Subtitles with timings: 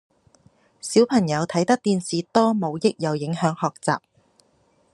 [0.81, 3.99] 小朋友睇得電視多冇益又影響學習